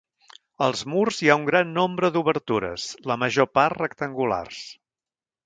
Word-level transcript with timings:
Als 0.67 0.79
murs 0.93 1.19
hi 1.25 1.29
ha 1.33 1.35
gran 1.49 1.73
nombre 1.75 2.09
d'obertures, 2.15 2.87
la 3.13 3.19
major 3.25 3.51
part 3.59 3.79
rectangulars. 3.85 4.65